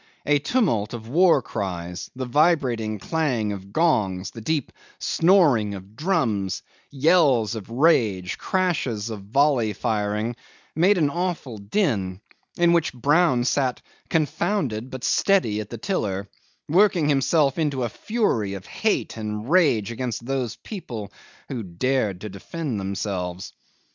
[0.25, 6.63] A tumult of war cries, the vibrating clang of gongs, the deep snoring of drums,
[6.89, 10.35] yells of rage, crashes of volley firing,
[10.75, 12.19] made an awful din,
[12.57, 16.27] in which Brown sat confounded but steady at the tiller,
[16.67, 21.11] working himself into a fury of hate and rage against those people
[21.47, 23.53] who dared to defend themselves.